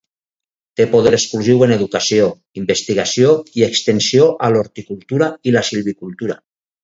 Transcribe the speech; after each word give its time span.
Té 0.79 0.85
poder 0.93 1.11
exclusiu 1.17 1.59
en 1.65 1.73
educació, 1.75 2.25
investigació 2.61 3.35
i 3.61 3.67
extensió 3.67 4.27
a 4.47 4.51
l'horticultura 4.55 5.29
i 5.51 5.57
la 5.59 5.67
silvicultura. 5.71 6.39